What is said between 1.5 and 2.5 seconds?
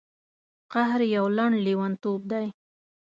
لیونتوب دی.